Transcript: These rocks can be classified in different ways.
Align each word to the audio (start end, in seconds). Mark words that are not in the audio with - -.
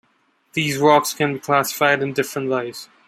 These 0.53 0.79
rocks 0.79 1.13
can 1.13 1.33
be 1.33 1.39
classified 1.39 2.01
in 2.01 2.13
different 2.13 2.49
ways. 2.49 2.89